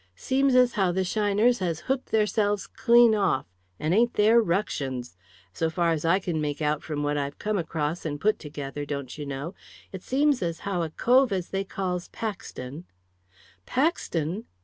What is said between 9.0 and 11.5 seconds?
yer know, it seems as how a cove as